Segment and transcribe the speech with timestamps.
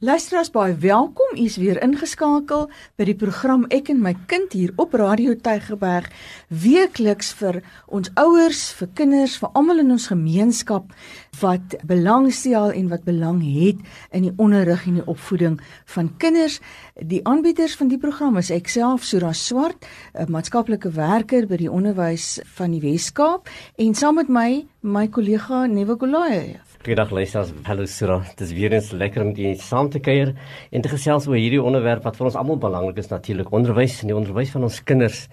[0.00, 1.32] Luisteraars baie welkom.
[1.34, 6.06] U is weer ingeskakel by die program Ek en my kind hier op Radio Tygerberg.
[6.54, 7.58] Weekliks vir
[7.90, 10.94] ons ouers, vir kinders, vir almal in ons gemeenskap
[11.40, 13.82] wat belangstel en wat belang het
[14.14, 15.58] in die onderrig en die opvoeding
[15.96, 16.60] van kinders.
[16.94, 19.82] Die aanbieders van die program is ek self, Sura Swart,
[20.14, 25.66] 'n maatskaplike werker by die onderwys van die Wes-Kaap en saam met my my kollega
[25.66, 26.67] Nevo Kolaya.
[26.78, 27.48] Goeiedag luisters.
[27.66, 28.20] Hallo Sura.
[28.36, 30.30] Dit is weer eens lekker om julle saam te kuier
[30.70, 34.12] en te gesels oor hierdie onderwerp wat vir ons almal belangrik is natuurlik, onderwys en
[34.12, 35.24] die onderwys van ons kinders.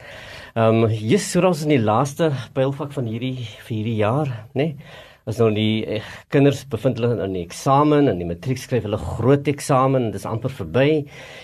[0.56, 4.72] Ehm um, Jesus Sura is in die laaste pylfak van hierdie vir hierdie jaar, né?
[4.72, 5.04] Nee?
[5.26, 9.00] As nou die eh, kinders bevind hulle in die eksamen en die matriek skryf hulle
[9.02, 10.90] groot eksamen, dit is amper verby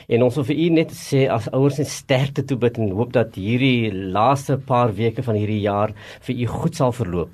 [0.05, 3.15] en ons wil vir u net sê as ouers net sterkte toe bid en hoop
[3.17, 5.95] dat hierdie laaste paar weke van hierdie jaar
[6.27, 7.33] vir u goed sal verloop.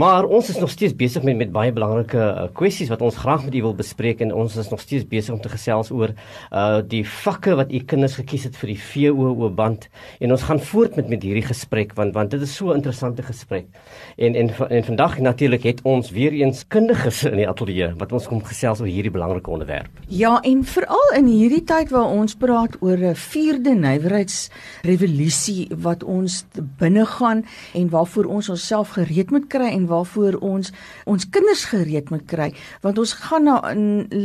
[0.00, 3.42] Maar ons is nog steeds besig met met baie belangrike uh, kwessies wat ons graag
[3.44, 6.14] met u wil bespreek en ons is nog steeds besig om te gesels oor
[6.56, 9.88] uh die vakke wat u kinders gekies het vir die VOO band
[10.20, 13.22] en ons gaan voort met met hierdie gesprek want want dit is so 'n interessante
[13.22, 13.66] gesprek.
[14.16, 18.26] En en en vandag natuurlik het ons weer eens kundiges in die ateljee wat ons
[18.26, 19.90] kom gesels oor hierdie belangrike onderwerp.
[20.08, 26.44] Ja, en veral in hierdie tyd waar ons praat oor 'n vierde nywerheidsrevolusie wat ons
[26.78, 30.72] binne gaan en waarvoor ons onsself gereed moet kry en waarvoor ons
[31.10, 32.50] ons kinders gereed moet kry
[32.84, 33.56] want ons gaan na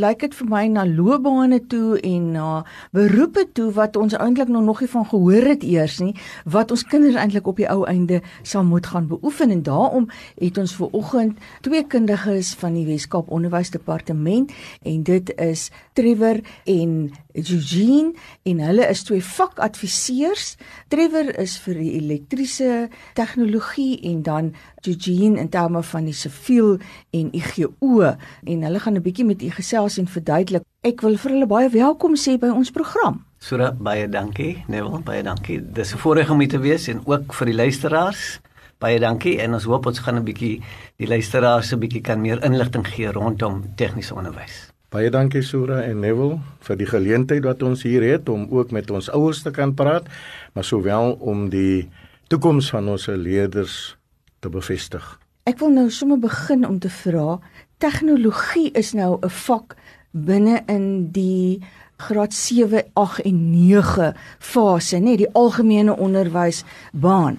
[0.06, 2.50] lyk dit vir my na loopbane toe en na
[2.96, 6.14] beroepe toe wat ons eintlik nog nog nie van gehoor het eers nie
[6.58, 10.58] wat ons kinders eintlik op die ou einde sal moet gaan beoefen en daarom het
[10.62, 14.52] ons ver oggend twee kundiges van die Weskaap Onderwysdepartement
[14.84, 18.14] en dit is Trevor en Eugene
[18.44, 20.56] en hulle is twee vakadviseurs.
[20.92, 24.54] Trevor is vir die elektriese tegnologie en dan
[24.86, 26.78] Eugene in terme van die siviel
[27.14, 30.64] en IGO en hulle gaan 'n bietjie met u gesels en verduidelik.
[30.82, 33.26] Ek wil vir hulle baie welkom sê by ons program.
[33.40, 34.64] Sura baie dankie.
[34.68, 35.62] Neville baie dankie.
[35.62, 38.40] Dis 'n voorreg om hier te wees en ook vir die luisteraars.
[38.80, 40.62] Baie dankie en ons hoop ons gaan 'n bietjie
[40.98, 44.72] die luisteraars 'n bietjie kan meer inligting gee rondom tegniese onderwys.
[44.90, 48.92] Baie dankie Sura en Neville vir die geleentheid wat ons hier het om ook met
[48.92, 50.06] ons ouers te kan praat,
[50.54, 51.90] maar sowel om die
[52.28, 53.98] toekoms van ons leerders
[54.40, 55.25] te bevestig.
[55.46, 57.36] Ek wil nou sommer begin om te vra,
[57.78, 59.76] tegnologie is nou 'n vak
[60.12, 61.62] binne in die
[61.98, 67.38] graad 7, 8 en 9 fase, nê, die algemene onderwysbaan.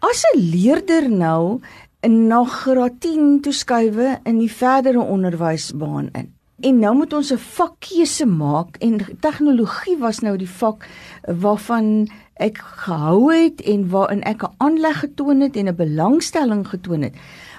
[0.00, 1.60] As 'n leerder nou
[2.02, 7.36] in na graad 10 toeskuiwe in die verdere onderwysbaan in En nou moet ons 'n
[7.38, 10.86] vakkeuse maak en tegnologie was nou die vak
[11.28, 17.02] waarvan ek gehou het en waarin ek 'n aanleg getoon het en 'n belangstelling getoon
[17.02, 17.14] het.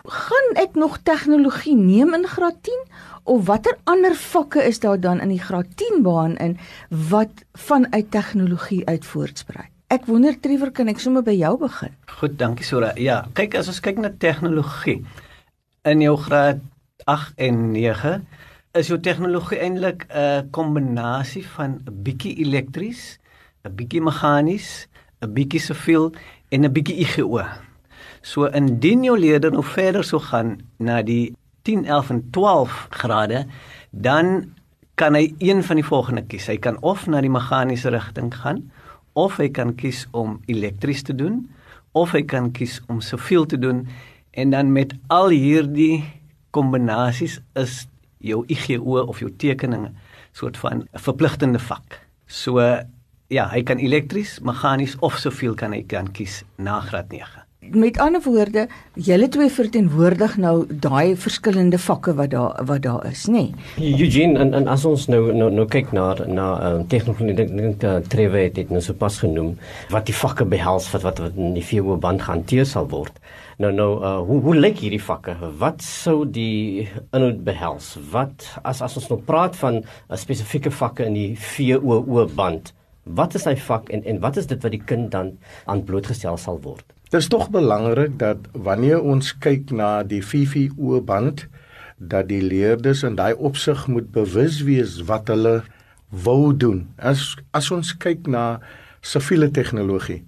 [0.05, 2.81] Gaan ek nog tegnologie neem in graad 10
[3.23, 6.57] of watter ander vakke is daar dan in die graad 10 baan in
[7.09, 9.69] wat vanuit tegnologie uit voortspruit?
[9.87, 11.93] Ek wonder Trevor, kan ek sommer by jou begin?
[12.05, 12.91] Goed, dankie Sora.
[12.95, 15.05] Ja, kyk as ons kyk na tegnologie
[15.83, 16.59] in jou graad
[17.03, 18.27] 8 en 9
[18.75, 23.19] is jou tegnologie eintlik 'n kombinasie van 'n bietjie elektries,
[23.63, 24.87] 'n bietjie meganies,
[25.21, 26.11] 'n bietjie siviel
[26.51, 27.43] en 'n bietjie IGO.
[28.21, 33.45] So indien jou leerder nou verder sou gaan na die 10, 11 en 12 grade,
[33.91, 34.53] dan
[34.95, 36.47] kan hy een van die volgende kies.
[36.47, 38.71] Hy kan of na die meganiese rigting gaan
[39.13, 41.49] of hy kan kies om elektries te doen
[41.91, 43.87] of hy kan kies om siviel te doen
[44.31, 46.03] en dan met al hierdie
[46.51, 47.85] kombinasies is
[48.25, 49.91] jou IGO of jou tekeninge
[50.35, 52.01] soort van 'n verpligtende vak.
[52.27, 52.59] So
[53.27, 57.45] ja, hy kan elektries, meganies of soveel kan hy kan kies na graad 9.
[57.73, 63.23] Met ander woorde, julle twee verteenwoordig nou daai verskillende vakke wat daar wat daar is,
[63.25, 63.47] nê?
[63.77, 63.93] Nee?
[63.97, 67.83] Eugene en, en as ons nou nou, nou kyk na na uh, tegnologie dink dink
[67.83, 69.55] uh, Trevor het dit nou so pas genoem
[69.89, 73.17] wat die vakke behels wat wat, wat in die VWO band gehanteer sal word.
[73.57, 75.37] Nou nou uh, hoe hoe lyk hierdie vakke?
[75.59, 77.93] Wat sou die inhoud behels?
[78.11, 82.73] Wat as as ons nou praat van uh, spesifieke vakke in die VOO band?
[83.05, 85.37] Wat is hy vak en en wat is dit wat die kind dan
[85.71, 86.83] aan blootgestel sal word?
[87.07, 91.45] Dit is tog belangrik dat wanneer ons kyk na die VVO band
[91.95, 95.61] dat die leerders in daai opsig moet bewus wees wat hulle
[96.11, 96.89] wou doen.
[96.99, 98.59] As as ons kyk na
[98.99, 100.25] siviele tegnologie.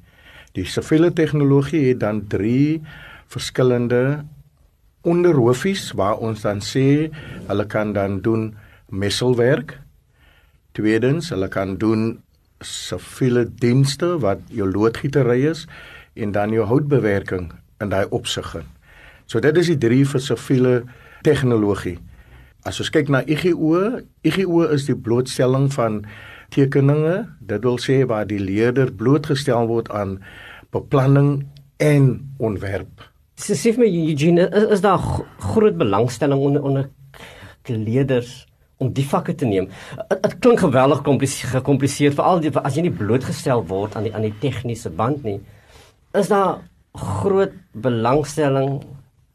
[0.56, 2.80] Die siviele tegnologie het dan 3
[3.28, 4.26] verskillende
[5.08, 7.10] onderhoofies waar ons dan sê
[7.48, 8.56] hulle kan dan doen
[8.90, 9.78] messelwerk.
[10.78, 12.18] Tweedens, hulle kan doen
[12.64, 15.66] siviele dienste wat jou loodgietery is
[16.18, 18.56] en dan jou houtbewerking in daai opsig.
[19.26, 20.76] So dit is die drie vir siviele
[21.28, 21.98] tegnologie.
[22.68, 26.02] As ons kyk na IGO, IGO is die blootstelling van
[26.56, 30.18] tekeninge, dit wil sê waar die leerder blootgestel word aan
[30.76, 31.46] beplanning
[31.84, 32.10] en
[32.40, 33.04] ontwerp.
[33.38, 35.02] Sê vir my Eugene, is, is daar
[35.54, 36.90] groot belangstelling onder onder
[37.68, 38.48] leerders
[38.78, 39.68] om die vakke te neem.
[40.10, 44.90] Dit klink geweldig gekompliseerd veral as jy nie blootgestel word aan die aan die tegniese
[44.90, 45.40] band nie.
[46.18, 46.64] Is daar
[46.98, 48.80] groot belangstelling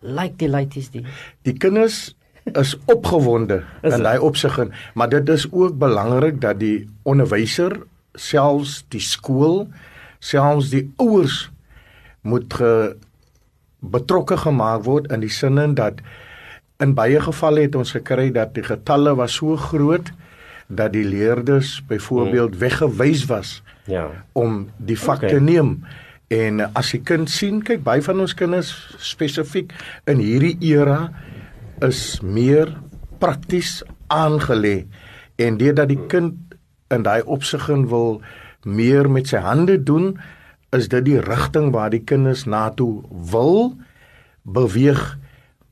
[0.03, 1.05] like die laities die?
[1.47, 2.15] Die kinders
[2.59, 7.77] is opgewonde in daai opsig en maar dit is ook belangrik dat die onderwyser
[8.19, 9.69] selfs die skool
[10.19, 11.51] selfs die ouers
[12.23, 12.97] moet ge,
[13.83, 16.01] betrokke gemaak word in die sin dat
[16.83, 20.13] in baie gevalle het ons gekry dat die getalle was so groot
[20.69, 22.61] dat die leerders byvoorbeeld hmm.
[22.63, 25.35] weggewys was ja om die vak okay.
[25.35, 25.83] te neem
[26.33, 28.71] en as die kind sien kyk baie van ons kinders
[29.03, 29.75] spesifiek
[30.09, 31.11] in hierdie era
[31.83, 32.71] is meer
[33.23, 33.81] prakties
[34.13, 34.87] aangelê
[35.43, 36.55] en deurdat die kind
[36.95, 38.21] in daai opsigin wil
[38.63, 40.13] meer met sy hande doen
[40.73, 43.77] is dit die rigting waar die kinders na toe wil
[44.43, 45.19] beweeg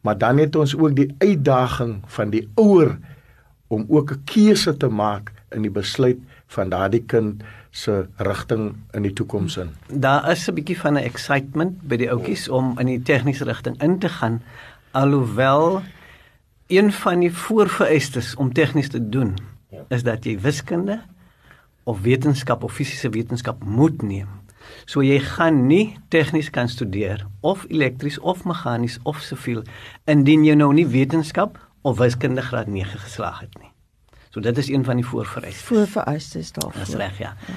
[0.01, 2.99] maar dan het ons ook die uitdaging van die ouer
[3.69, 9.03] om ook 'n keuse te maak in die besluit van daardie kind se rigting in
[9.03, 9.71] die toekoms in.
[9.87, 13.83] Daar is 'n bietjie van 'n excitement by die ouetjies om in die tegniese rigting
[13.83, 14.43] in te gaan
[14.91, 15.83] alhoewel
[16.67, 19.35] een van die voorvereistes om tegnies te doen
[19.69, 19.85] ja.
[19.89, 21.01] is dat jy wiskunde
[21.83, 24.29] of wetenskap of fisiese wetenskap moet neem.
[24.85, 29.63] So jy gaan nie tegnies kan studeer of elektries of meganies of siviel
[30.05, 33.71] indien jy nou nie wetenskap of wiskunde graad 9 geslaag het nie.
[34.31, 35.67] So dit is een van die voorvereistes.
[35.67, 36.85] Voorvereistes daarvoor.
[36.85, 37.35] Dis reg, ja.
[37.47, 37.55] ja.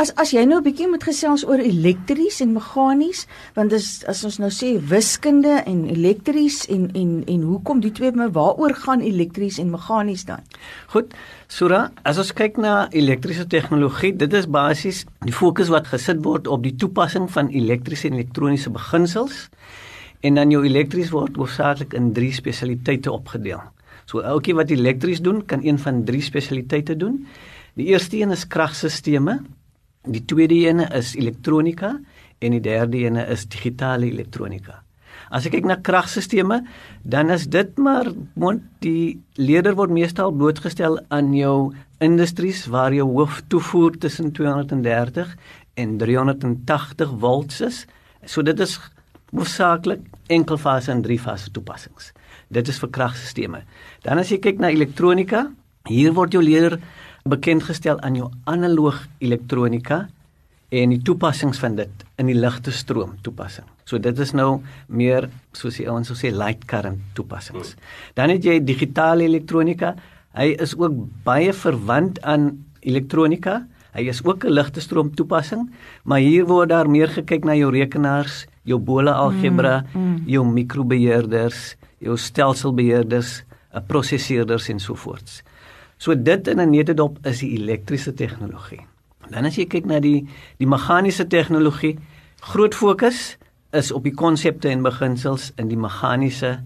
[0.00, 4.24] As as jy nou 'n bietjie moet gesels oor elektries en meganies, want dis as
[4.24, 9.00] ons nou sê wiskunde en elektries en en en hoekom die twee maar waaroor gaan
[9.00, 10.40] elektries en meganies dan?
[10.88, 11.12] Goed.
[11.48, 16.46] Sura, as ons kyk na elektriese tegnologie, dit is basies die fokus wat gesit word
[16.46, 19.50] op die toepassing van elektriese en elektroniese beginsels
[20.22, 23.60] en dan jou elektries word hoofsaaklik in drie spesialiteite opgedeel.
[24.06, 27.26] So elkeen wat elektries doen, kan een van drie spesialiteite doen.
[27.74, 29.59] Die eerste een is kragstelsels
[30.08, 31.98] Die tweede ene is elektronika
[32.40, 34.78] en die derde ene is digitale elektronika.
[35.30, 36.64] As ek kyk na kragstelsels,
[37.04, 43.06] dan is dit maar want die leerder word meestal blootgestel aan jou industries waar jou
[43.12, 45.36] hoof toevoer tussen 230
[45.76, 47.84] en 380 volts is.
[48.24, 48.78] So dit is
[49.36, 50.00] hoofsaaklik
[50.32, 52.14] enkelfase en driefase toepassings.
[52.48, 53.68] Dit is vir kragstelsels.
[54.02, 55.50] Dan as jy kyk na elektronika,
[55.86, 56.80] hier word jou leerder
[57.24, 60.06] bekend gestel aan jou analoog elektronika
[60.70, 63.66] en die toepassings van dit in die ligte stroom toepassing.
[63.84, 65.26] So dit is nou meer
[65.56, 67.74] soos die ouens sou sê light current toepassings.
[68.14, 69.96] Dan het jy digitale elektronika.
[70.38, 70.94] Hy is ook
[71.26, 72.52] baie verwant aan
[72.86, 73.64] elektronika.
[73.96, 75.70] Hy is ook 'n ligte stroom toepassing,
[76.04, 80.22] maar hier word daar meer gekyk na jou rekenaars, jou bole algebra, mm, mm.
[80.26, 83.42] jou mikrobeheerders, jou stelselbeheerders,
[83.86, 85.42] prosesseerders en so voorts.
[86.00, 88.80] So dit in 'n netedop is die elektriese tegnologie.
[89.30, 90.26] Dan as jy kyk na die
[90.58, 91.98] die meganiese tegnologie,
[92.40, 93.36] groot fokus
[93.72, 96.60] is op die konsepte en beginsels in die meganiese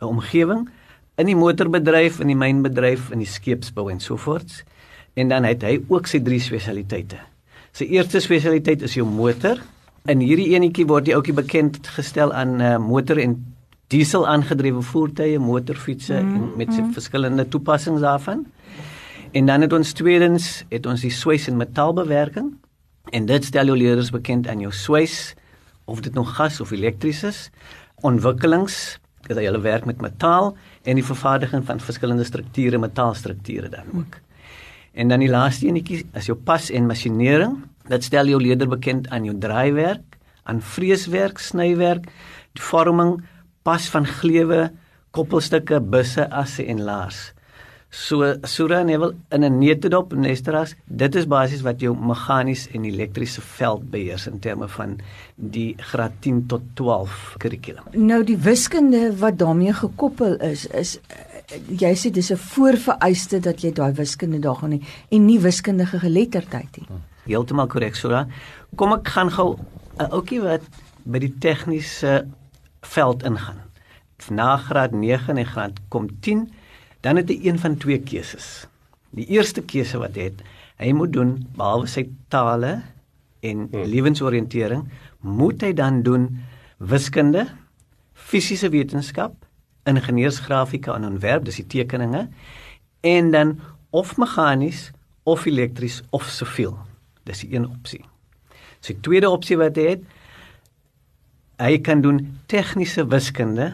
[0.00, 0.68] uh, omgewing
[1.14, 4.62] in die motorbedryf, in die mynbedryf, in die skeepsbou en so voort.
[5.14, 7.20] En dan het hy ook sy drie spesialiteite.
[7.76, 9.60] Sy eerste spesialiteit is jou motor.
[10.08, 13.36] In hierdie enetjie word die ouetjie bekend gestel aan uh, motor en
[13.92, 16.92] diesel aangedrewe voertuie, motorfietsse mm, en met mm.
[16.96, 18.46] verskillende toepassings daarvan.
[19.32, 22.50] En dan het ons tweedens het ons die swys en metaalbewerking
[23.12, 25.32] en dit stel jou leerders bekend aan jou swys
[25.90, 27.46] of dit nou gas of elektries is.
[28.06, 33.88] Ontwikkelings, dat jy hulle werk met metaal en die vervaardiging van verskillende strukture, metaalstrukture dan
[33.94, 34.18] ook.
[34.92, 37.56] En dan die laaste enetjie is jou pas en masjineering.
[37.88, 42.08] Dit stel jou leerder bekend aan jou draaiwerk, aan vreeswerk, snywerk,
[42.52, 43.22] die vorming,
[43.62, 44.70] pas van gleuwe,
[45.10, 47.32] koppelstukke, busse, asse en laars.
[47.92, 53.40] So Sura Nevel in 'n netedop Nesteras, dit is basies wat jou meganies en elektriese
[53.40, 54.98] veld beheers in terme van
[55.36, 57.84] die graad 10 tot 12 kurrikulum.
[57.92, 61.00] Nou die wiskunde wat daarmee gekoppel is, is
[61.68, 65.98] jy sê dis 'n voorvereiste dat jy daai wiskunde daar gaan hê en nie wiskundige
[65.98, 66.88] geletterdheid nie.
[67.26, 68.26] Heeltemal korrek Sura.
[68.74, 69.58] Kom ek gaan gou
[69.98, 70.62] 'n ouetjie wat
[71.04, 72.26] by die tegniese
[72.82, 73.60] veld ingaan.
[74.30, 76.50] Na graad 9 en graad kom 10
[77.02, 78.66] dan het hy een van twee keuses.
[79.10, 80.42] Die eerste keuse wat hy het,
[80.78, 82.76] hy moet doen behalwe sy tale
[83.42, 83.88] en hmm.
[83.90, 84.86] lewensoriëntering,
[85.26, 86.28] moet hy dan doen
[86.78, 87.48] wiskunde,
[88.14, 89.34] fisiese wetenskap
[89.90, 92.28] ingenieursgrafika en ontwerp, dis die tekeninge,
[93.02, 93.56] en dan
[93.90, 94.90] of meganies
[95.26, 96.76] of elektries of siviel.
[97.26, 98.04] Dis die een opsie.
[98.78, 100.06] So die tweede opsie wat hy het,
[101.62, 103.70] hy kan doen tegniese wiskunde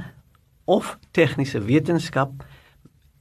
[0.69, 2.45] of tegniese wetenskap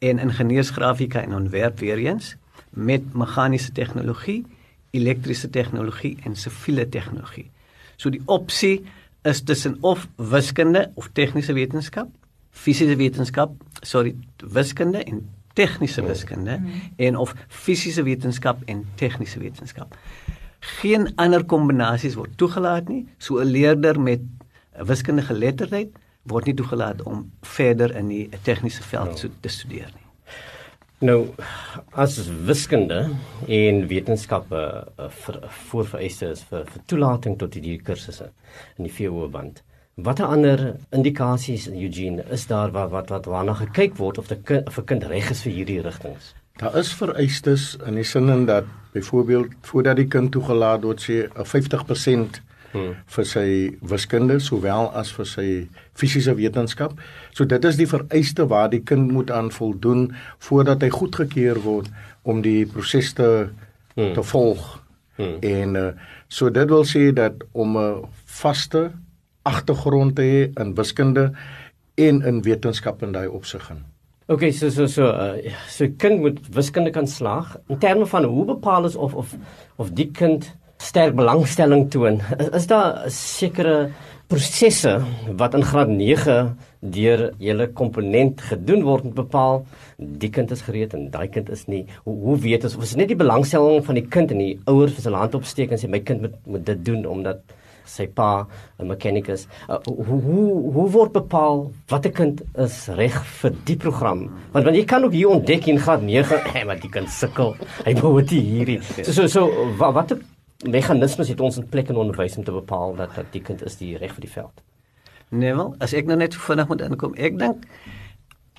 [0.03, 2.35] en ingenieursgrafika en ontwerp weer eens
[2.69, 4.45] met meganiese tegnologie,
[4.91, 7.49] elektriese tegnologie en siviele tegnologie.
[7.95, 8.83] So die opsie
[9.23, 12.11] is tussen of wiskunde of tegniese wetenskap,
[12.51, 14.15] fisiese wetenskap, sorry,
[14.53, 16.81] wiskunde en tegniese wiskunde mm.
[16.95, 19.95] en of fisiese wetenskap en tegniese wetenskap.
[20.59, 23.05] Geen ander kombinasies word toegelaat nie.
[23.17, 24.21] So 'n leerder met
[24.85, 25.95] wiskundige geletterdheid
[26.27, 29.31] word nie toegelaat om verder in die tegniese veld no.
[29.41, 30.07] te studeer nie.
[30.99, 31.29] Nou
[31.93, 32.17] as
[32.49, 33.11] wiskunde
[33.45, 34.61] en wetenskappe
[35.21, 35.35] vir
[35.69, 38.31] voorvereiste is vir, vir toelating tot hierdie kursusse
[38.77, 39.61] in die VWO band.
[40.01, 44.67] Watter ander indikasies Eugene is daar wat wat wat waarna gekyk word of 'n kind
[44.67, 46.33] of 'n kind reg is vir hierdie rigtings?
[46.57, 51.29] Daar is vereistes in die sin in dat byvoorbeeld voordat die kind toegelaat word sê
[51.29, 52.95] 'n 50% hmm.
[53.15, 53.47] vir sy
[53.81, 55.47] wiskunde sowel as vir sy
[55.97, 56.97] fisiese wetenskap.
[57.35, 60.11] So dit is die vereiste waar die kind moet aan voldoen
[60.49, 61.91] voordat hy goedgekeur word
[62.23, 63.49] om die proses te
[63.95, 64.13] hmm.
[64.13, 64.65] te volg.
[65.17, 65.37] Hmm.
[65.41, 65.89] En uh,
[66.29, 68.91] so dit wil sê dat om 'n vaste
[69.47, 71.31] agtergrond te hê in wiskunde
[71.95, 73.85] en in wetenskap in daai opsig gaan.
[74.27, 77.55] Oké, okay, so so so uh, so kind moet wiskunde kan slaag.
[77.67, 79.35] In terme van hoe bepaal is of of
[79.75, 82.21] of die kind sterk belangstelling toon.
[82.37, 83.77] Is, is daar sekere
[84.27, 84.97] prosesse
[85.39, 86.37] wat in graad 9
[86.93, 89.61] deur julle komponent gedoen word om bepaal
[89.97, 91.85] die kind is gereed en daai kind is nie.
[92.03, 94.97] Hoe, hoe weet ons of is net die belangstelling van die kind en die ouers
[94.97, 97.55] vir sy hand opsteek en sê my kind moet, moet dit doen omdat
[97.87, 98.45] sy pa
[98.79, 99.47] 'n mechanikus.
[99.69, 104.27] Uh, hoe hoe hoe word bepaal watter kind is reg vir die program?
[104.51, 107.55] Want want jy kan ook hier ontdek in graad 9, hey, maar die kind sukkel.
[107.85, 108.81] Hy moet hierdie.
[109.03, 109.47] So so so
[109.79, 110.19] watter
[110.71, 113.77] meganismes het ons in plek in onderwys om te bepaal dat dat die kind is
[113.79, 114.63] die reg vir die veld.
[115.29, 117.65] Nee wel, as ek nou net vinnig moet inkom, ek dink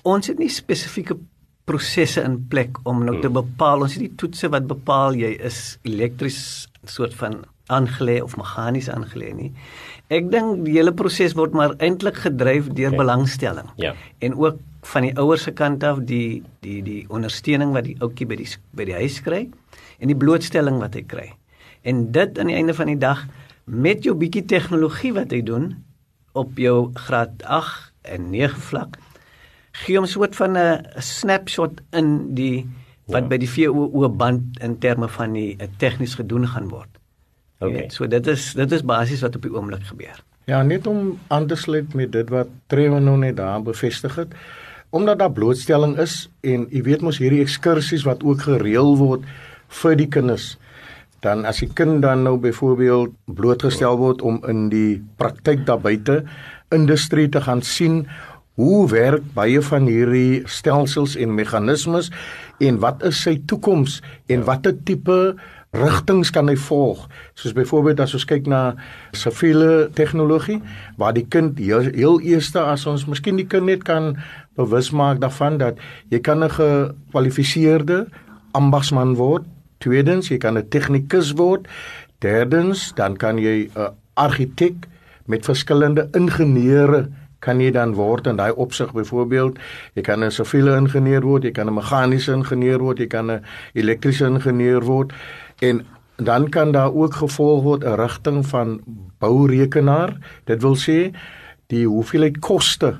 [0.07, 1.17] ons het nie spesifieke
[1.69, 3.41] prosesse in plek om nou te hmm.
[3.41, 6.41] bepaal ons het die toetse wat bepaal jy is elektries
[6.89, 9.51] soort van aangelê of meganies aangelê nie.
[10.09, 13.01] Ek dink die hele proses word maar eintlik gedryf deur okay.
[13.03, 13.69] belangstelling.
[13.81, 13.93] Ja.
[14.25, 14.57] En ook
[14.89, 18.49] van die ouers se kant af die die die ondersteuning wat die ouetjie by die
[18.73, 19.43] by die huis kry
[19.99, 21.27] en die blootstelling wat hy kry.
[21.81, 23.25] En dit aan die einde van die dag
[23.63, 25.71] met jou bietjie tegnologie wat jy doen
[26.37, 28.97] op jou graad 8 en 9 vlak
[29.83, 32.67] gee hom soort van 'n snapshot in die
[33.05, 33.27] wat ja.
[33.27, 36.89] by die VOO band in terme van die tegnies gedoen gaan word.
[37.59, 37.89] Okay.
[37.89, 40.23] So dit is dit is basies wat op die oomblik gebeur.
[40.45, 44.33] Ja, net om aan te sluit met dit wat Trevor nou net daar bevestig het.
[44.89, 49.25] Omdat daar blootstelling is en jy weet mos hierdie ekskursies wat ook gereël word
[49.67, 50.57] vir die kinders
[51.23, 56.23] dan as die kind dan nou byvoorbeeld blootgestel word om in die praktyk daar buite
[56.75, 58.05] industrie te gaan sien
[58.59, 62.09] hoe werk baie van hierdie stelsels en meganismes
[62.59, 65.19] en wat is sy toekoms en watter tipe
[65.75, 67.03] rigtings kan hy volg?
[67.37, 68.73] Soos byvoorbeeld as ons kyk na
[69.15, 70.57] siviele tegnologie
[70.99, 74.15] waar die kind heel, heel eerste as ons miskien die kind net kan
[74.59, 75.79] bewus maak daarvan dat
[76.11, 78.07] jy kan 'n gekwalifiseerde
[78.51, 79.45] ambagsman word
[79.79, 81.67] Tweedens, jy kan 'n tegnikus word.
[82.19, 84.87] Derdens, dan kan jy 'n argitek
[85.25, 87.09] met verskillende ingenieure
[87.39, 89.59] kan jy dan word in daai opsig byvoorbeeld.
[89.95, 93.43] Jy kan 'n siviele ingenieur word jy kan 'n meganiese ingenieur word jy kan 'n
[93.73, 95.13] elektriese ingenieur word.
[95.61, 95.85] En
[96.17, 98.81] dan kan daar ook gevolg word 'n rigting van
[99.19, 100.17] bourekenaar.
[100.45, 101.15] Dit wil sê
[101.67, 102.99] die hoeveelheid koste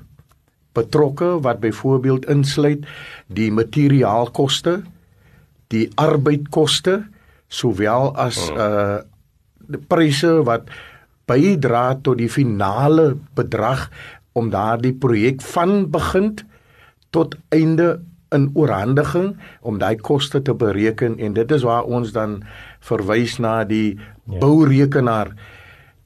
[0.73, 2.85] betrokke wat byvoorbeeld insluit
[3.27, 4.83] die materiaalkoste
[5.73, 7.03] die arbeidkoste
[7.47, 8.57] sowel as oh.
[8.57, 8.99] uh
[9.69, 10.69] die pryse wat
[11.29, 13.83] bydra tot die finale bedrag
[14.33, 16.31] om daardie projek van begin
[17.13, 17.99] tot einde
[18.33, 22.39] in oorhandiging om daai koste te bereken en dit is waar ons dan
[22.85, 24.39] verwys na die ja.
[24.41, 25.33] bourekenaar.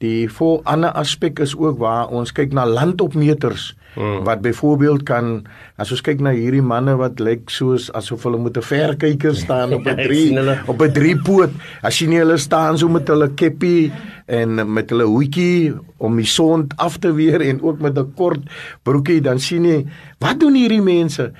[0.04, 4.24] Die vol ander aspek is ook waar ons kyk na landopmeters hmm.
[4.24, 5.44] wat byvoorbeeld kan
[5.76, 9.72] as ons kyk na hierdie manne wat lyk soos asof hulle met 'n verkyker staan
[9.74, 10.34] op 'n drie
[10.66, 11.50] op 'n drie poot
[11.82, 13.92] as jy nie hulle staan so met hulle keppie
[14.26, 18.42] en met hulle hoedjie om die son af te weer en ook met 'n kort
[18.82, 19.86] broekie dan sien jy
[20.18, 21.32] wat doen hierdie mense?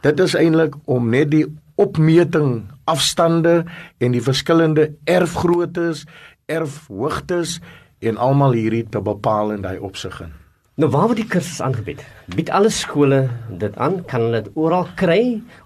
[0.00, 3.64] Dit is eintlik om net die opmeting afstande
[3.98, 6.06] en die verskillende erfgroottes
[6.46, 7.60] erfhoogtes
[7.98, 10.43] en almal hierdie te bepaal in daai opsig in
[10.74, 12.00] Nou waar word die kursus aangebied?
[12.34, 13.28] Bied alle skole
[13.60, 14.00] dit aan?
[14.10, 15.20] Kan hulle dit oral kry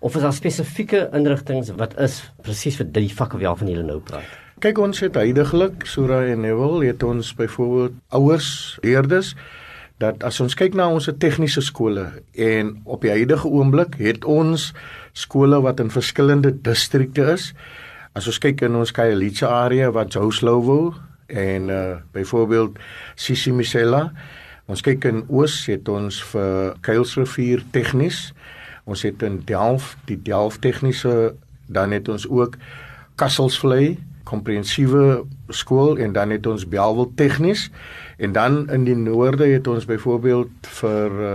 [0.04, 4.26] of is daar spesifieke inrigtinge wat is presies vir die vakke waarvan jy nou praat?
[4.60, 8.50] Kyk ons het heidaglik Sura en Neville het ons byvoorbeeld ouers
[8.84, 9.30] leerders
[9.96, 12.04] dat as ons kyk na ons tegniese skole
[12.36, 14.74] en op die huidige oomblik het ons
[15.16, 17.54] skole wat in verskillende distrikte is.
[18.12, 20.92] As ons kyk in ons Khayelitsha area wat Jouslowo
[21.32, 22.76] en uh byvoorbeeld
[23.16, 24.10] Sisimisela
[24.68, 28.34] Ons kyk in Oos het ons vir Kuilsrivier tegnies.
[28.84, 31.32] Ons het in Delf die Delf tegniese
[31.72, 32.56] dan het ons ook
[33.16, 33.96] Kasselsvlei
[34.28, 37.70] komprehensiewe skool en dan het ons Belwel tegnies
[38.20, 41.32] en dan in die noorde het ons byvoorbeeld vir uh,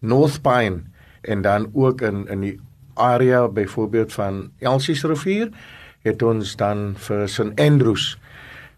[0.00, 0.80] North Pine
[1.20, 2.56] en dan ook in in die
[2.96, 5.52] area byvoorbeeld van Elsies rivier
[6.08, 8.16] het ons dan vir St Andrews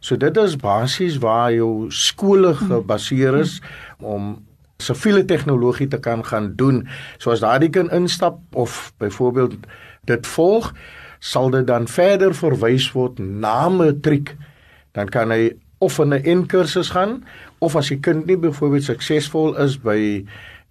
[0.02, 3.60] So dit is basies waar jou skole gebaseer is
[4.02, 4.34] om
[4.82, 6.82] siviele tegnologie te kan gaan doen.
[7.22, 9.54] So as daardie kind instap of byvoorbeeld
[10.10, 10.72] dit volg,
[11.22, 14.34] sal dit dan verder verwys word na matriek.
[14.98, 17.22] Dan kan hy of in 'n N-kursus gaan
[17.58, 20.24] of as die kind nie byvoorbeeld suksesvol is by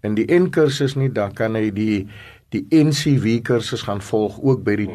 [0.03, 2.07] in die N-kursus nie, dan kan hy die
[2.51, 4.89] die NCV kursus gaan volg ook by die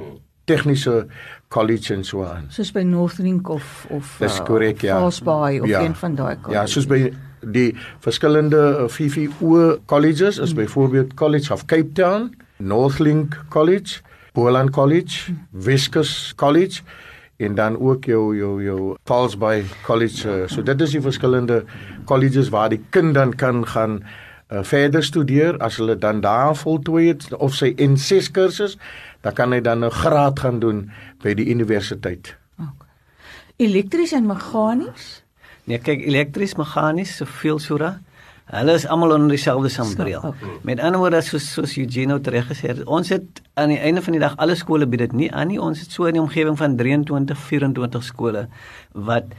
[0.45, 1.07] tegniese
[1.49, 2.47] college en so aan.
[2.49, 4.99] Soos by Northlink of of Dis korrek ja.
[4.99, 5.85] Fallsbaai of ja.
[5.85, 6.61] een van daai colleges.
[6.61, 7.00] Ja, soos by
[7.47, 7.71] die
[8.03, 10.62] verskillende uh, VVO colleges is hmm.
[10.62, 14.00] byvoorbeeld College of Cape Town, Northlink College,
[14.33, 15.47] Boland College, hmm.
[15.50, 16.83] Weskus College
[17.37, 20.29] en dan ook jou jou jou Fallsbaai College.
[20.29, 21.65] Uh, so dit is die verskillende
[22.05, 24.00] colleges waar die kind dan kan gaan
[24.53, 28.79] uh, verder studeer as hulle dan daar voltooi het of sy N6 kursus
[29.26, 30.90] dan kan hy dan 'n graad gaan doen
[31.23, 32.37] by die universiteit.
[32.59, 32.90] Okay.
[33.56, 35.23] Elektries en meganies?
[35.64, 37.99] Nee, kyk, elektries, meganies, soveel sura.
[38.47, 40.23] Hulle is almal onder dieselfde sambreel.
[40.23, 40.49] Okay.
[40.62, 44.12] Met ander woorde, soos soos Eugene reg gesê het, ons het aan die einde van
[44.12, 45.59] die dag alle skole bied dit nie aan nie.
[45.61, 48.49] Ons het so in die omgewing van 23, 24 skole
[48.92, 49.35] wat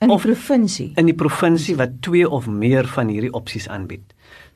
[0.00, 4.04] in die provinsie in die provinsie wat twee of meer van hierdie opsies aanbied.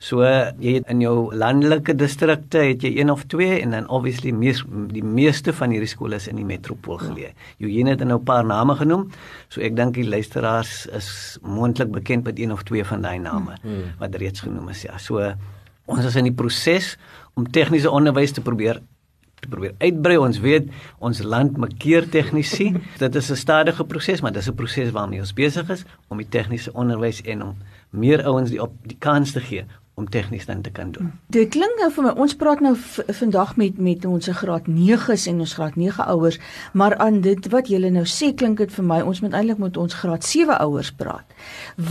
[0.03, 0.25] So
[0.59, 4.61] jy het in jou landelike distrikte het jy een of twee en dan obviously mees,
[4.91, 7.31] die meeste van hierdie skole is in die metropool geleë.
[7.63, 9.11] Eugene het nou 'n paar name genoem.
[9.49, 13.55] So ek dink die luisteraars is moontlik bekend met een of twee van daai name
[13.61, 13.71] hmm.
[13.71, 13.93] hmm.
[13.99, 14.81] wat reeds genoem is.
[14.81, 14.97] Ja.
[14.97, 15.33] So
[15.85, 16.97] ons is in die proses
[17.33, 18.81] om tegniese onderwys te probeer
[19.39, 20.17] te probeer uitbrei.
[20.17, 22.75] Ons weet ons land makkeer tegnisi.
[22.97, 26.29] Dit is 'n stadige proses, maar dis 'n proses waarmee ons besig is om die
[26.29, 27.55] tegniese onderwys en om
[27.89, 31.11] meer ouens die op die kans te gee om tegnies dan te kan doen.
[31.31, 32.73] Dit klink nou vir my ons praat nou
[33.19, 36.39] vandag met met ons graad 9s en ons graad 9 ouers,
[36.73, 39.79] maar aan dit wat julle nou sê klink dit vir my ons moet eintlik met
[39.79, 41.37] ons graad 7 ouers praat.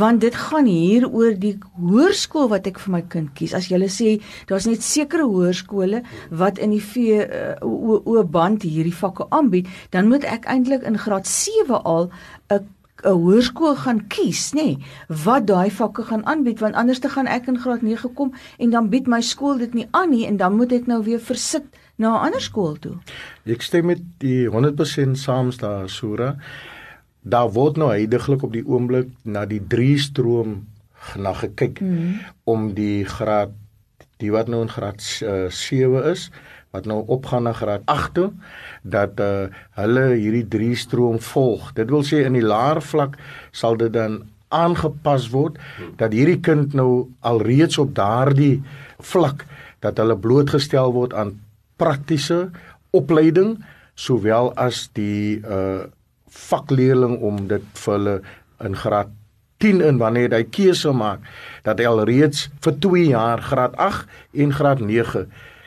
[0.00, 3.56] Want dit gaan hier oor die hoërskool wat ek vir my kind kies.
[3.56, 4.18] As julle sê
[4.52, 9.68] daar's net sekere hoërskole wat in die V uh, o, o band hierdie vakke aanbied,
[9.96, 12.10] dan moet ek eintlik in graad 7 al
[12.52, 12.68] 'n
[13.02, 14.78] 'n hoërskool gaan kies, nê, nee,
[15.24, 18.70] wat daai vakke gaan aanbied want anders te gaan ek in graad 9 kom en
[18.70, 21.64] dan bied my skool dit nie aan nie en dan moet ek nou weer versit
[21.96, 22.96] na 'n ander skool toe.
[23.44, 26.36] Ek stem met die 100% saam daar Sura.
[27.20, 30.66] Daar word nou heidaglik op die oomblik na die drie stroom
[31.16, 32.20] na gekyk mm -hmm.
[32.44, 33.50] om die graad
[34.16, 36.30] die wat nou in graad uh, 7 is
[36.74, 38.28] wat nou opgaan na graad 8 toe
[38.82, 39.46] dat uh,
[39.78, 41.70] hulle hierdie drie stroom volg.
[41.78, 43.14] Dit wil sê in die laer vlak
[43.54, 45.58] sal dit dan aangepas word
[45.98, 48.62] dat hierdie kind nou alreeds op daardie
[49.02, 49.46] vlak
[49.84, 51.34] dat hulle blootgestel word aan
[51.80, 52.48] praktiese
[52.94, 53.56] opleiding
[53.94, 55.86] sowel as die uh
[56.34, 58.14] vakleerling om dit vir hulle
[58.66, 59.10] in graad
[59.62, 61.22] 10 in wanneer hy keuse maak
[61.62, 64.82] dat hy alreeds vir 2 jaar graad 8 en graad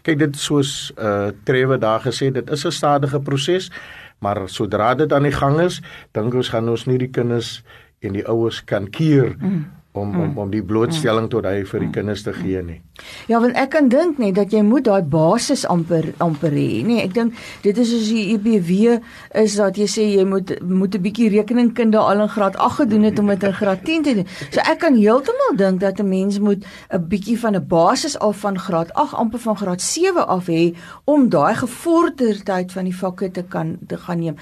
[0.08, 3.72] kyk dit soos uh Trewe daar gesê dit is 'n stadige proses
[4.20, 7.63] maar sodra dit aan die gang is dink ons gaan ons nie die kinders
[8.00, 10.38] en die ouers kan keer mm om om mm.
[10.38, 11.95] om die blootstelling tot hy vir die mm.
[11.95, 12.81] kinders te gee nie.
[13.29, 17.03] Ja, want ek kan dink net dat jy moet daai basis amper amper hê, nee,
[17.03, 18.97] ek dink dit is soos die EBW
[19.43, 23.03] is dat jy sê jy moet moet 'n bietjie rekeningkunde al in graad 8 gedoen
[23.03, 24.27] het om dit in graad 10 te doen.
[24.51, 28.38] So ek kan heeltemal dink dat 'n mens moet 'n bietjie van 'n basis af
[28.38, 33.31] van graad 8 amper van graad 7 af hê om daai gevorderdheid van die vakke
[33.31, 34.36] te kan te gaan neem.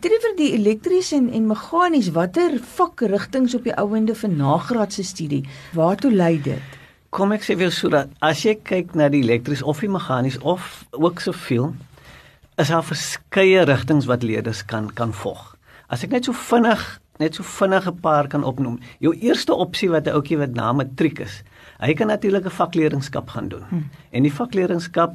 [0.00, 5.04] Tree vir die elektries en en meganies, watter vakrigtinge op die ouende vir nagraad se
[5.04, 5.44] studie.
[5.76, 6.76] Waartoe lei dit?
[7.14, 10.84] Kom ek sê vir sodat as jy kyk na die elektries of die meganies of
[10.96, 11.74] ook soveel
[12.60, 15.54] is daar verskeie rigtings wat leerders kan kan volg.
[15.92, 16.84] As ek net so vinnig
[17.20, 18.80] net so vinnig 'n paar kan opnoem.
[19.00, 21.42] Jou eerste opsie wat 'n ouetjie wat na matriek is,
[21.78, 23.62] Hy kan natuurlik 'n vakleerlingskap gaan doen.
[23.68, 23.88] Hmm.
[24.10, 25.12] En die vakleerlingskap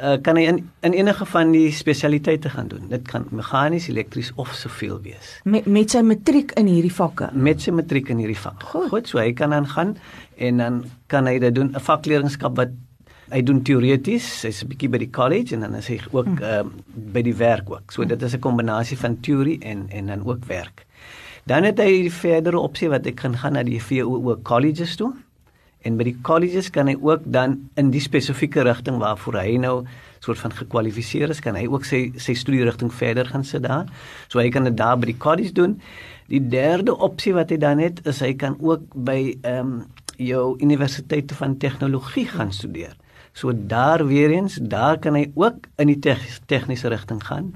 [0.00, 2.88] uh, kan hy in in enige van die spesialiteite gaan doen.
[2.88, 5.40] Dit kan meganies, elektries of soveel wees.
[5.44, 7.30] Met met sy matriek in hierdie vakke.
[7.32, 8.62] Met sy matriek in hierdie vak.
[8.62, 8.88] Goed.
[8.88, 9.96] Goed, so hy kan dan gaan
[10.36, 12.68] en dan kan hy dit doen 'n vakleerlingskap wat
[13.30, 16.42] hy doen teoreties, hy's 'n bietjie by die college en dan is hy ook Hmm.
[16.42, 16.72] um,
[17.12, 17.90] by die werk ook.
[17.90, 20.86] So dit is 'n kombinasie van teorie en en dan ook werk.
[21.46, 25.12] Dan het hy die verdere opsie wat ek kan gaan na die VOO colleges toe.
[25.82, 29.84] En by die colleges kan hy ook dan in die spesifieke rigting waarvoor hy nou
[30.24, 33.86] soort van gekwalifiseer is, kan hy ook sy sy studierigting verder gaan sit daar.
[34.28, 35.78] So hy kan dit daar by die college doen.
[36.32, 39.78] Die derde opsie wat hy dan het, is hy kan ook by ehm um,
[40.16, 42.94] jou universiteite van tegnologie gaan studeer.
[43.36, 45.98] So daar weer eens, daar kan hy ook in die
[46.46, 47.52] tegniese rigting gaan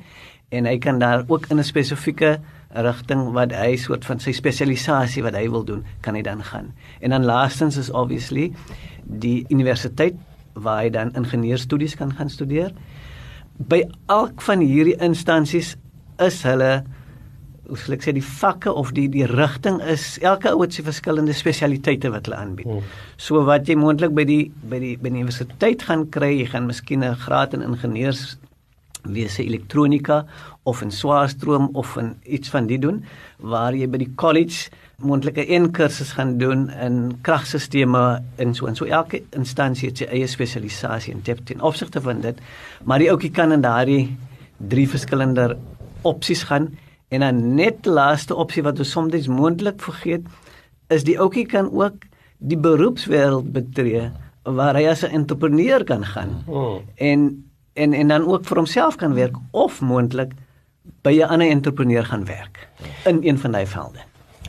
[0.50, 5.24] en hy kan daar ook in 'n spesifieke rigting wat hy soort van sy spesialisasie
[5.26, 6.70] wat hy wil doen, kan hy dan gaan.
[7.00, 8.52] En dan laastens is obviously
[9.04, 10.18] die universiteit
[10.54, 12.70] waar hy dan ingenieurstudies kan gaan studeer.
[13.58, 15.76] By elk van hierdie instansies
[16.22, 16.80] is hulle
[17.70, 20.82] hoe sal ek sê die vakke of die die rigting is elke ou het sy
[20.82, 22.66] verskillende spesialiteite wat hulle aanbied.
[22.66, 22.86] Hmm.
[23.14, 26.66] So wat jy moontlik by die by die by die universiteit gaan kry, jy gaan
[26.66, 28.38] miskien 'n graad in ingenieurs
[29.02, 30.24] wese elektronika
[30.62, 33.04] of in swaarstroom of in iets van die doen
[33.38, 38.76] waar jy by die college moontlike een kursus gaan doen in kragstelsels en so en
[38.76, 38.84] so.
[38.84, 42.38] Elke instansie het sy eie spesialisasie en dit ten opsigte van dit
[42.84, 44.16] maar die ouetjie kan in daardie
[44.56, 45.56] drie verskillende
[46.02, 46.68] opsies gaan.
[47.08, 50.26] En dan net laaste opsie wat ons soms moontlik vergeet
[50.88, 52.04] is die ouetjie kan ook
[52.38, 54.10] die beroepswêreld betree
[54.42, 56.42] waar hy as 'n entrepreneur kan gaan.
[56.46, 56.80] Oh.
[56.96, 60.32] en en en dan ook vir homself kan werk of moontlik
[61.02, 62.68] by 'n ander entrepreneur gaan werk
[63.04, 63.98] in een van daai velde.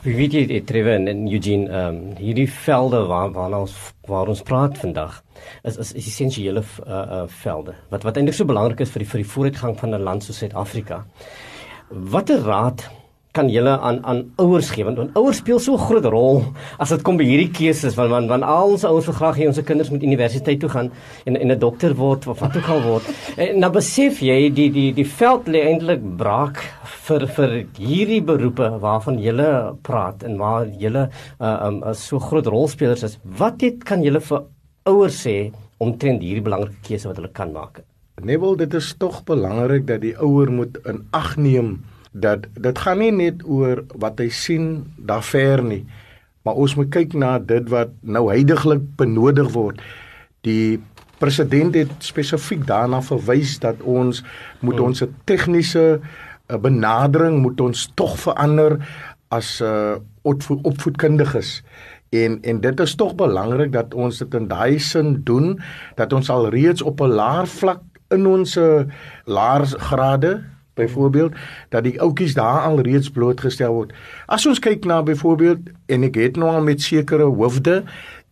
[0.01, 3.75] Wie weet jy Trevor en, en Eugene ehm um, hierdie velde waar waarna ons
[4.10, 5.23] waar ons praat vandag
[5.63, 9.21] is is, essensiële uh, uh velde wat wat eintlik so belangrik is vir die vir
[9.21, 11.05] die vooruitgang van 'n land soos Suid-Afrika.
[11.89, 12.89] Watter raad
[13.31, 16.43] kan julle aan aan ouers gee want, ouers speel so 'n groot rol
[16.79, 19.47] as dit kom by hierdie keuses want want, want al ons ouers wil graag hê
[19.47, 20.91] ons kinders moet universiteit toe gaan
[21.25, 23.03] en en 'n dokter word of wat ook al word.
[23.37, 26.57] En nou besef jy die die die veld lê eintlik braak
[27.07, 32.47] vir vir hierdie beroepe waarvan julle praat en waar julle uh, um, as so groot
[32.47, 33.17] rolspelers is.
[33.23, 34.43] Wat het kan julle vir
[34.85, 37.81] ouers sê omtrent hierdie belangrike keuse wat hulle kan maak?
[38.21, 41.79] Nebel, dit is tog belangrik dat die ouer moet in ag neem
[42.12, 45.86] dat dit gaan nie net oor wat hy sien daar ver nie,
[46.43, 49.80] maar ons moet kyk na dit wat nou heidaglik benodig word.
[50.43, 50.82] Die
[51.21, 54.24] president het spesifiek daarna verwys dat ons
[54.60, 54.89] moet hmm.
[54.89, 58.80] ons tegniese uh, benadering moet ons tog verander
[59.32, 61.62] as 'n uh, opvoed, opvoedkundiges.
[62.10, 65.62] En en dit is tog belangrik dat ons dit in daai sin doen
[65.95, 68.60] dat ons al reeds op 'n laer vlak in ons
[69.26, 71.36] laer grade byvoorbeeld
[71.69, 73.93] dat die ouetjies daar al reeds blootgestel word.
[74.25, 77.84] As ons kyk na byvoorbeeld en ek het nou al met sekere hoofde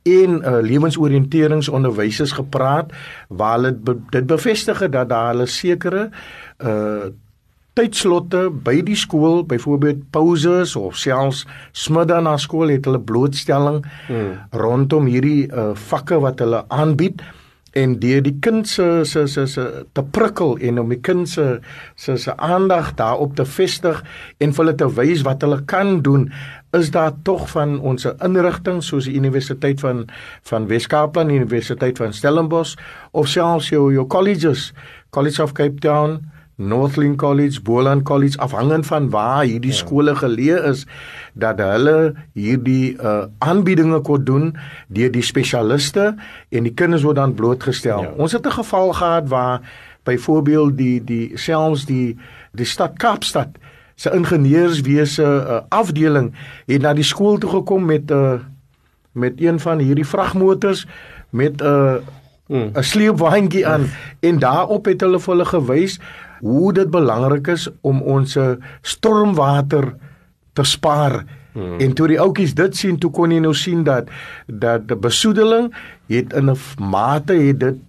[0.07, 2.93] en uh, lewensoriënteringsonderwysers gepraat
[3.27, 6.09] waar hulle be, dit bevestig dat daar hulle sekere
[6.59, 7.09] uh
[7.79, 13.77] tydslotte by die skool, byvoorbeeld pauses of selfs smiddag na skool het hulle blootstelling
[14.09, 14.33] hmm.
[14.51, 17.23] rondom hierdie uh, vakke wat hulle aanbied
[17.79, 19.65] en deur die kind se se se se
[19.95, 21.47] te prikkel en om die kind se
[21.95, 24.01] se se aandag daarop te vestig
[24.37, 26.27] en hulle te wys wat hulle kan doen
[26.77, 30.05] is daar tog van ons inrigting soos die Universiteit van
[30.49, 32.75] van Wes-Kaapland, Universiteit van Stellenbosch
[33.11, 34.73] of selfs jou jou colleges,
[35.09, 36.19] College of Cape Town,
[36.59, 39.77] Northland College, Boland College afhangend van waar hierdie ja.
[39.77, 40.83] skole geleë is
[41.33, 44.51] dat hulle hierdie uh, aanbiedinge kon doen
[44.87, 46.11] deur die spesialiste
[46.51, 48.03] en die kinders word dan blootgestel.
[48.03, 48.13] Ja.
[48.19, 49.61] Ons het 'n geval gehad waar
[50.03, 52.17] byvoorbeeld die die selfs die
[52.51, 53.55] die stad Kaapstad
[53.95, 56.33] se ingenieurswese uh, afdeling
[56.65, 58.39] het na die skool toe gekom met 'n uh,
[59.11, 60.87] met een van hierdie vragmotors
[61.29, 61.95] met 'n uh,
[62.49, 62.83] 'n mm.
[62.83, 63.89] sleepwaandjie aan mm.
[64.19, 65.99] en daarop het hulle vir hulle gewys
[66.39, 68.37] hoe dit belangrik is om ons
[68.81, 69.93] stormwater
[70.53, 71.23] te spaar.
[71.53, 71.79] Hmm.
[71.81, 74.11] En toe die ouetjies dit sien, toe kon jy nou sien dat
[74.47, 75.71] dat die besoedeling
[76.11, 77.79] het in 'n mate het dit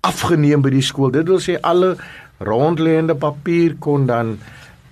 [0.00, 1.10] afgeneem by die skool.
[1.10, 1.96] Dit wil sê alle
[2.38, 4.38] rondleende papier kon dan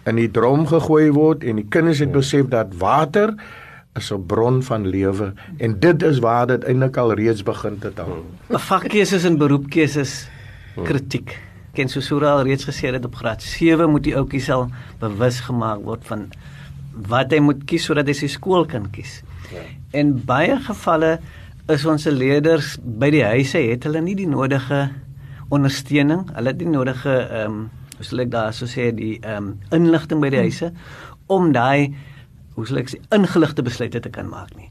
[0.06, 3.35] in die drom gegooi word en die kinders het besef dat water
[3.94, 7.92] is 'n bron van lewe en dit is waar dit eintlik al reeds begin te
[7.94, 8.24] tel.
[8.48, 10.28] Vakkeuses en beroepkeuses
[10.85, 11.30] kritiek.
[11.30, 14.66] Hmm ken so Sura al reeds gesê dat op graad 7 moet die ouetjie sal
[15.00, 16.26] bewus gemaak word van
[17.08, 19.20] wat hy moet kies sodat hy sy skool kan kies.
[19.52, 19.64] Ja.
[19.96, 21.16] En baie gevalle
[21.72, 24.88] is ons leerders by die huise het hulle nie die nodige
[25.52, 29.52] ondersteuning, hulle het nie nodige ehm um, hoe sal ek daar so sê die ehm
[29.52, 30.72] um, inligting by die huise
[31.30, 31.94] om daai
[32.56, 34.68] hoe sal ek sê ingeligte besluite te kan maak nie.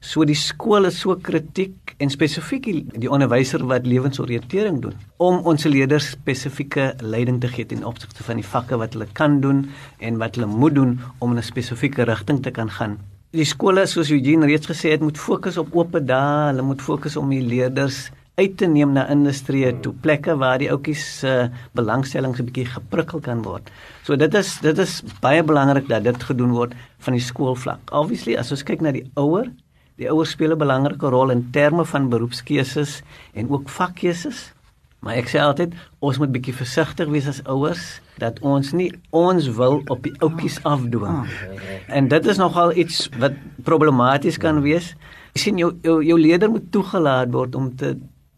[0.00, 5.40] So die skool is so kritiek en spesifiek die, die onderwyser wat lewensoriëntering doen om
[5.50, 9.64] ons leerders spesifieke leiding te gee ten opsigte van die vakke wat hulle kan doen
[9.98, 12.98] en wat hulle moet doen om in 'n spesifieke rigting te kan gaan.
[13.34, 17.16] Die skole soos Eugene reeds gesê het, moet fokus op oop dae, hulle moet fokus
[17.16, 21.48] om die leerders uit te neem na industrie toe plekke waar die ouetjies se uh,
[21.74, 23.70] belangstellings 'n bietjie geprikkel kan word.
[24.04, 27.90] So dit is dit is baie belangrik dat dit gedoen word van die skoolvlak.
[27.90, 29.50] Obviously as ons kyk na die ouer
[29.98, 33.02] Die ouers speel 'n belangrike rol in terme van beroepskeuses
[33.34, 34.52] en ook vakkeuses.
[34.98, 39.48] Maar ek sê altyd, ons moet bietjie versigtig wees as ouers dat ons nie ons
[39.54, 41.26] wil op die ouppies afdwing.
[41.86, 43.32] En dit is nogal iets wat
[43.62, 44.94] problematies kan wees.
[45.34, 47.96] Jy sien jou jou, jou leier moet toegelaat word om te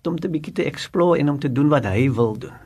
[0.09, 2.57] om te bietjie te explore en om te doen wat hy wil doen.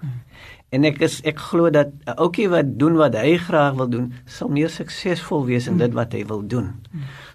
[0.70, 4.12] En ek is ek glo dat 'n ouetjie wat doen wat hy graag wil doen,
[4.26, 6.74] sal meer suksesvol wees in dit wat hy wil doen.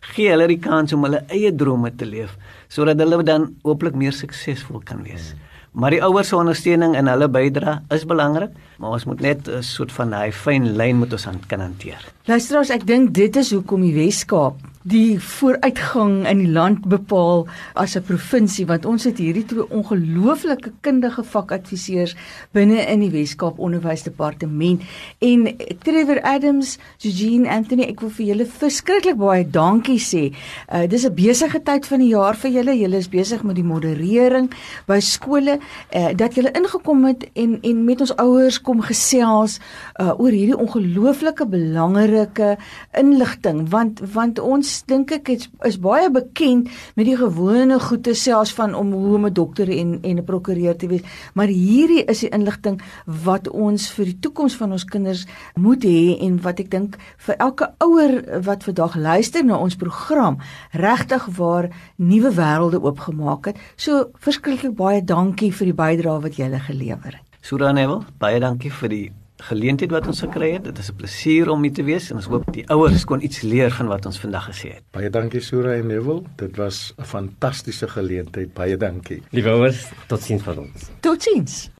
[0.01, 2.37] Gee hulle die kans om hulle eie drome te leef
[2.67, 5.35] sodat hulle dan hooplik meer suksesvol kan wees.
[5.71, 9.61] Maar die ouers se ondersteuning en hulle bydrae is belangrik, maar ons moet net 'n
[9.63, 12.01] soort van daai fyn lyn moet ons aan kan hanteer.
[12.25, 14.55] Luisteraars, ek dink dit is hoekom die Wes-Kaap
[14.89, 20.71] die vooruitgang in die land bepaal as 'n provinsie want ons het hierdie twee ongelooflike
[20.81, 22.15] kundige vakadviseurs
[22.51, 24.81] binne in die Wes-Kaap Onderwysdepartement
[25.19, 30.33] en Trevor Adams, Eugene Anthony, ek wil vir julle verskriklik baie dankie sê.
[30.73, 32.79] Uh dis 'n besige tyd van die jaar vir julle.
[32.79, 34.49] Julle is besig met die moderering
[34.87, 35.59] by skole
[35.93, 39.59] uh dat julle ingekom het en en met ons ouers kom gesels
[39.99, 42.57] uh oor hierdie ongelooflike belangrike
[42.93, 48.53] inligting want want ons dink ek is, is baie bekend met die gewone goeie selfs
[48.57, 51.01] van om hoe om 'n dokter en en 'n prokureur te wees,
[51.33, 56.19] maar hierdie is die inligting wat ons vir die toekoms van ons kinders moet hê
[56.19, 60.37] en wat ek dink vir elke ouer wat vandag luister na ons program
[60.71, 63.57] regtig waar nuwe wêrelde oopgemaak het.
[63.75, 67.25] So verskriklik baie dankie vir die bydrae wat jy gele gelewer het.
[67.41, 69.11] Suranewel, baie dankie vir die
[69.47, 70.63] geleentheid wat ons gekry het.
[70.63, 73.41] Dit is 'n plesier om hier te wees en ons hoop die ouers kon iets
[73.41, 74.83] leer van wat ons vandag gesê het.
[74.91, 76.23] Baie dankie Sura en Neville.
[76.35, 78.53] Dit was 'n fantastiese geleentheid.
[78.53, 79.23] Baie dankie.
[79.31, 80.89] Liewe ouers, totsiens vir ons.
[80.99, 81.69] Totsiens.